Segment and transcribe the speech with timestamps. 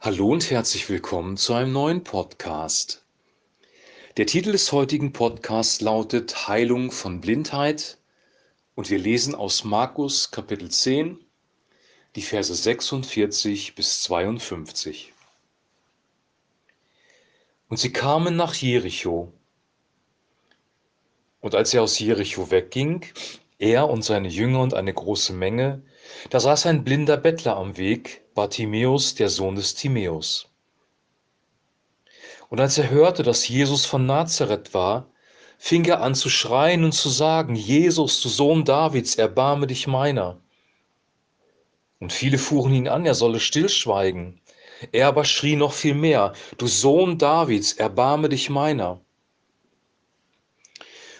[0.00, 3.04] Hallo und herzlich willkommen zu einem neuen Podcast.
[4.16, 7.98] Der Titel des heutigen Podcasts lautet Heilung von Blindheit
[8.76, 11.18] und wir lesen aus Markus Kapitel 10,
[12.14, 15.12] die Verse 46 bis 52.
[17.68, 19.32] Und sie kamen nach Jericho.
[21.40, 23.04] Und als er aus Jericho wegging,
[23.58, 25.82] er und seine Jünger und eine große Menge,
[26.30, 30.48] da saß ein blinder Bettler am Weg, Bartimäus, der Sohn des Timäus.
[32.48, 35.10] Und als er hörte, dass Jesus von Nazareth war,
[35.58, 40.40] fing er an zu schreien und zu sagen, Jesus, du Sohn Davids, erbarme dich meiner.
[41.98, 44.40] Und viele fuhren ihn an, er solle stillschweigen.
[44.92, 49.00] Er aber schrie noch viel mehr, du Sohn Davids, erbarme dich meiner.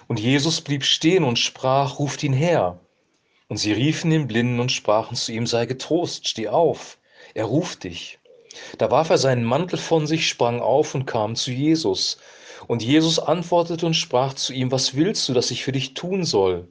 [0.06, 2.80] Und Jesus blieb stehen und sprach, ruft ihn her.
[3.48, 6.98] Und sie riefen den Blinden und sprachen zu ihm, sei getrost, steh auf,
[7.34, 8.18] er ruft dich.
[8.76, 12.18] Da warf er seinen Mantel von sich, sprang auf und kam zu Jesus.
[12.66, 16.24] Und Jesus antwortete und sprach zu ihm, was willst du, dass ich für dich tun
[16.24, 16.68] soll?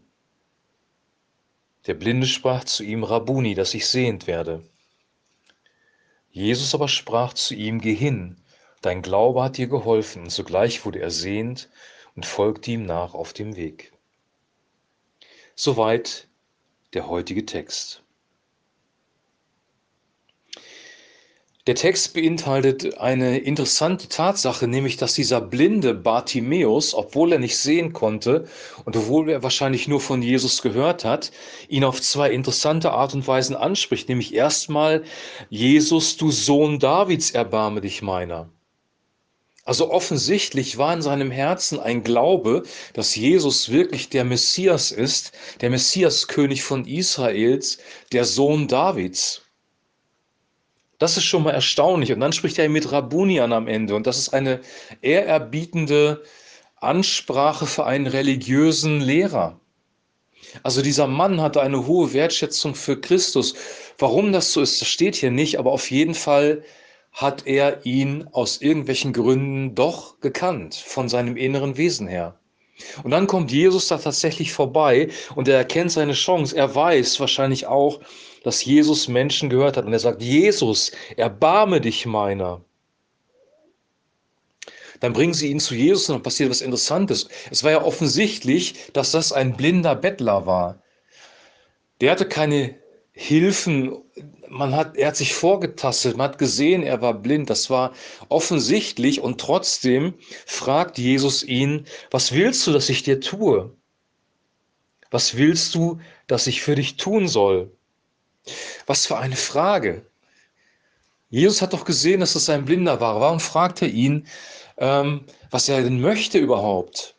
[1.88, 4.62] Der Blinde sprach zu ihm, Rabuni, dass ich sehend werde.
[6.30, 8.38] Jesus aber sprach zu ihm, geh hin,
[8.82, 10.24] dein Glaube hat dir geholfen.
[10.24, 11.70] Und sogleich wurde er sehend
[12.16, 13.94] und folgte ihm nach auf dem Weg.
[15.56, 16.27] Soweit
[16.94, 18.02] der heutige Text.
[21.68, 27.92] Der Text beinhaltet eine interessante Tatsache, nämlich dass dieser blinde Bartimäus, obwohl er nicht sehen
[27.92, 28.48] konnte
[28.86, 31.32] und obwohl er wahrscheinlich nur von Jesus gehört hat,
[31.68, 35.04] ihn auf zwei interessante Art und Weisen anspricht, nämlich erstmal,
[35.50, 38.50] Jesus, du Sohn Davids, erbarme dich meiner.
[39.68, 45.70] Also offensichtlich war in seinem Herzen ein Glaube, dass Jesus wirklich der Messias ist, der
[45.70, 47.78] Messiaskönig von Israels,
[48.14, 49.42] der Sohn Davids.
[51.00, 52.14] Das ist schon mal erstaunlich.
[52.14, 53.94] Und dann spricht er mit Rabuni an am Ende.
[53.94, 54.62] Und das ist eine
[55.02, 56.24] ehrerbietende
[56.78, 59.60] Ansprache für einen religiösen Lehrer.
[60.64, 63.54] Also dieser Mann hatte eine hohe Wertschätzung für Christus.
[63.98, 66.64] Warum das so ist, das steht hier nicht, aber auf jeden Fall
[67.18, 72.40] hat er ihn aus irgendwelchen Gründen doch gekannt, von seinem inneren Wesen her.
[73.02, 76.56] Und dann kommt Jesus da tatsächlich vorbei und er erkennt seine Chance.
[76.56, 78.02] Er weiß wahrscheinlich auch,
[78.44, 79.86] dass Jesus Menschen gehört hat.
[79.86, 82.62] Und er sagt, Jesus, erbarme dich meiner.
[85.00, 87.30] Dann bringen sie ihn zu Jesus und dann passiert was Interessantes.
[87.50, 90.84] Es war ja offensichtlich, dass das ein blinder Bettler war.
[92.00, 92.76] Der hatte keine
[93.20, 93.98] Hilfen.
[94.48, 97.50] Man hat, er hat sich vorgetastet, man hat gesehen, er war blind.
[97.50, 97.94] Das war
[98.30, 100.14] offensichtlich und trotzdem
[100.46, 103.76] fragt Jesus ihn, was willst du, dass ich dir tue?
[105.10, 107.72] Was willst du, dass ich für dich tun soll?
[108.86, 110.06] Was für eine Frage.
[111.30, 113.20] Jesus hat doch gesehen, dass es ein Blinder war.
[113.20, 114.28] Warum fragt er ihn,
[114.78, 117.17] ähm, was er denn möchte überhaupt?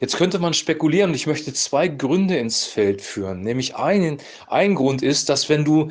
[0.00, 3.42] Jetzt könnte man spekulieren und ich möchte zwei Gründe ins Feld führen.
[3.42, 5.90] Nämlich einen, ein Grund ist, dass wenn du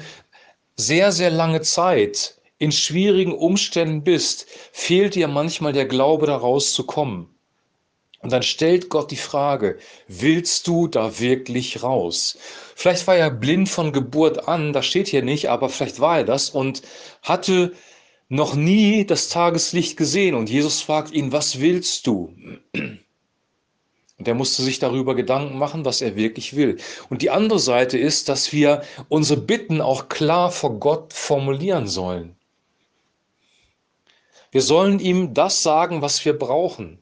[0.76, 7.28] sehr, sehr lange Zeit in schwierigen Umständen bist, fehlt dir manchmal der Glaube, da rauszukommen.
[8.22, 9.78] Und dann stellt Gott die Frage,
[10.08, 12.38] willst du da wirklich raus?
[12.76, 16.24] Vielleicht war er blind von Geburt an, das steht hier nicht, aber vielleicht war er
[16.26, 16.82] das und
[17.22, 17.74] hatte
[18.28, 20.36] noch nie das Tageslicht gesehen.
[20.36, 22.36] Und Jesus fragt ihn, was willst du?
[24.20, 26.78] Und er musste sich darüber Gedanken machen, was er wirklich will.
[27.10, 32.36] Und die andere Seite ist, dass wir unsere Bitten auch klar vor Gott formulieren sollen.
[34.52, 37.00] Wir sollen ihm das sagen, was wir brauchen.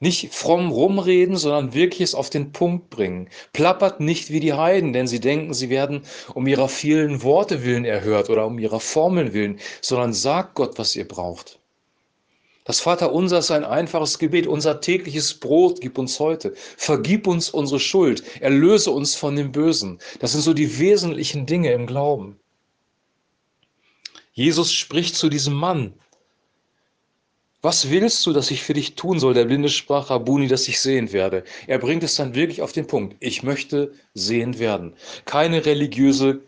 [0.00, 3.30] Nicht fromm rumreden, sondern wirklich es auf den Punkt bringen.
[3.52, 6.02] Plappert nicht wie die Heiden, denn sie denken, sie werden
[6.34, 10.94] um ihrer vielen Worte willen erhört oder um ihrer Formeln willen, sondern sagt Gott, was
[10.94, 11.57] ihr braucht.
[12.68, 14.46] Das Vaterunser ist ein einfaches Gebet.
[14.46, 16.52] Unser tägliches Brot gib uns heute.
[16.76, 18.22] Vergib uns unsere Schuld.
[18.42, 19.98] Erlöse uns von dem Bösen.
[20.18, 22.38] Das sind so die wesentlichen Dinge im Glauben.
[24.34, 25.94] Jesus spricht zu diesem Mann.
[27.62, 29.32] Was willst du, dass ich für dich tun soll?
[29.32, 31.44] Der Blinde sprach Rabuni, dass ich sehend werde.
[31.68, 33.16] Er bringt es dann wirklich auf den Punkt.
[33.20, 34.94] Ich möchte sehend werden.
[35.24, 36.42] Keine religiöse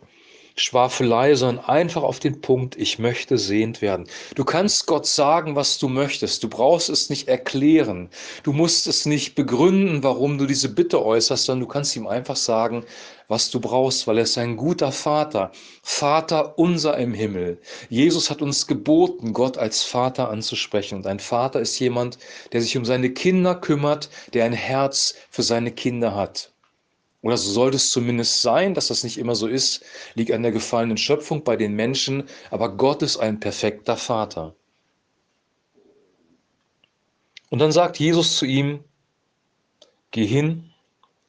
[0.60, 4.06] Schwafelei, sondern einfach auf den Punkt, ich möchte sehend werden.
[4.34, 6.42] Du kannst Gott sagen, was du möchtest.
[6.42, 8.10] Du brauchst es nicht erklären.
[8.42, 12.36] Du musst es nicht begründen, warum du diese Bitte äußerst, sondern du kannst ihm einfach
[12.36, 12.84] sagen,
[13.28, 15.52] was du brauchst, weil er ist ein guter Vater.
[15.82, 17.58] Vater unser im Himmel.
[17.88, 20.96] Jesus hat uns geboten, Gott als Vater anzusprechen.
[20.96, 22.18] Und ein Vater ist jemand,
[22.52, 26.52] der sich um seine Kinder kümmert, der ein Herz für seine Kinder hat.
[27.22, 29.84] Oder so sollte es zumindest sein, dass das nicht immer so ist,
[30.14, 34.54] liegt an der gefallenen Schöpfung bei den Menschen, aber Gott ist ein perfekter Vater.
[37.50, 38.84] Und dann sagt Jesus zu ihm,
[40.12, 40.70] geh hin,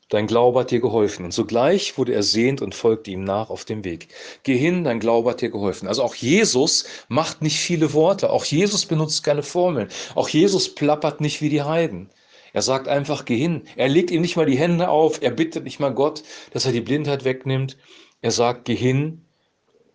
[0.10, 1.26] dein Glaube hat dir geholfen.
[1.26, 4.10] Und sogleich wurde er sehend und folgte ihm nach auf dem Weg.
[4.44, 5.88] Geh hin, dein Glaube hat dir geholfen.
[5.88, 11.20] Also auch Jesus macht nicht viele Worte, auch Jesus benutzt keine Formeln, auch Jesus plappert
[11.22, 12.10] nicht wie die Heiden.
[12.54, 13.64] Er sagt einfach, geh hin.
[13.76, 16.72] Er legt ihm nicht mal die Hände auf, er bittet nicht mal Gott, dass er
[16.72, 17.78] die Blindheit wegnimmt.
[18.22, 19.26] Er sagt, geh hin,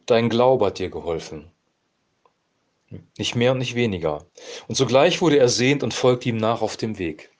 [0.06, 1.50] dein Glaube hat dir geholfen.
[3.18, 4.26] Nicht mehr und nicht weniger.
[4.68, 7.30] Und sogleich wurde er sehend und folgte ihm nach auf dem Weg.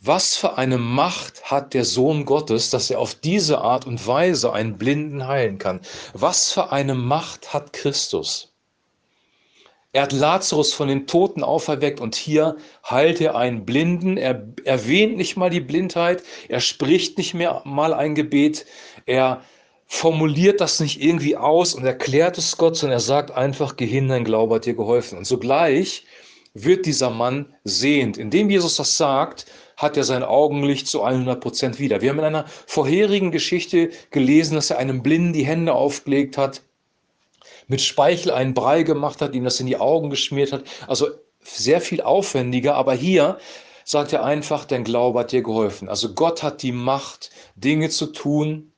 [0.00, 4.52] Was für eine Macht hat der Sohn Gottes, dass er auf diese Art und Weise
[4.52, 5.80] einen Blinden heilen kann?
[6.12, 8.53] Was für eine Macht hat Christus?
[9.94, 12.56] Er hat Lazarus von den Toten auferweckt und hier
[12.90, 14.16] heilt er einen Blinden.
[14.16, 18.66] Er erwähnt nicht mal die Blindheit, er spricht nicht mehr mal ein Gebet,
[19.06, 19.42] er
[19.86, 24.08] formuliert das nicht irgendwie aus und erklärt es Gott, sondern er sagt einfach, geh hin,
[24.08, 25.16] dein Glaube hat dir geholfen.
[25.16, 26.04] Und sogleich
[26.54, 28.18] wird dieser Mann sehend.
[28.18, 32.00] Indem Jesus das sagt, hat er sein Augenlicht zu 100 Prozent wieder.
[32.00, 36.62] Wir haben in einer vorherigen Geschichte gelesen, dass er einem Blinden die Hände aufgelegt hat,
[37.66, 40.64] mit Speichel einen Brei gemacht hat, ihm das in die Augen geschmiert hat.
[40.86, 41.08] Also
[41.42, 43.38] sehr viel aufwendiger, aber hier
[43.84, 45.88] sagt er einfach, dein Glaube hat dir geholfen.
[45.88, 48.72] Also Gott hat die Macht, Dinge zu tun,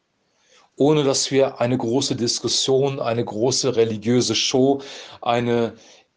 [0.76, 4.82] ohne dass wir eine große Diskussion, eine große religiöse Show,
[5.22, 5.74] eine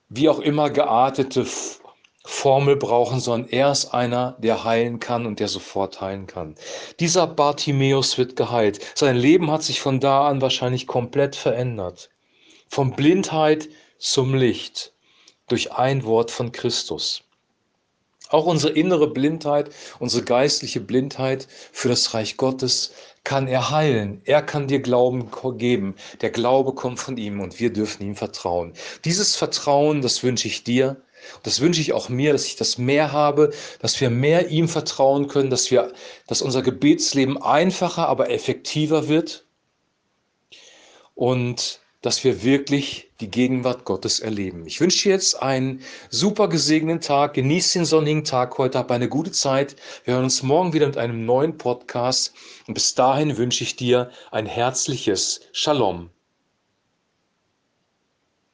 [0.09, 1.45] wie auch immer geartete
[2.25, 6.55] Formel brauchen, sondern er ist einer, der heilen kann und der sofort heilen kann.
[6.99, 8.79] Dieser Bartimäus wird geheilt.
[8.95, 12.09] Sein Leben hat sich von da an wahrscheinlich komplett verändert.
[12.69, 13.67] Von Blindheit
[13.97, 14.93] zum Licht
[15.47, 17.23] durch ein Wort von Christus.
[18.29, 22.93] Auch unsere innere Blindheit, unsere geistliche Blindheit für das Reich Gottes
[23.23, 24.21] kann er heilen.
[24.25, 25.95] Er kann dir Glauben geben.
[26.21, 28.73] Der Glaube kommt von ihm und wir dürfen ihm vertrauen.
[29.03, 31.01] Dieses Vertrauen, das wünsche ich dir.
[31.41, 33.51] Das wünsche ich auch mir, dass ich das mehr habe,
[33.81, 35.91] dass wir mehr ihm vertrauen können, dass wir,
[36.27, 39.45] dass unser Gebetsleben einfacher, aber effektiver wird.
[41.15, 44.65] Und dass wir wirklich die Gegenwart Gottes erleben.
[44.65, 47.33] Ich wünsche dir jetzt einen super gesegneten Tag.
[47.33, 48.77] Genieß den sonnigen Tag heute.
[48.77, 49.75] Hab eine gute Zeit.
[50.05, 52.33] Wir hören uns morgen wieder mit einem neuen Podcast.
[52.67, 56.09] Und bis dahin wünsche ich dir ein herzliches Shalom.